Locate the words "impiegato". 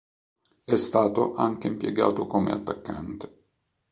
1.67-2.25